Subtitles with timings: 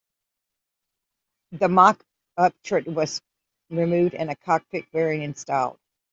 [1.51, 3.21] The mock-up turret was
[3.69, 5.77] removed and a cockpit fairing installed.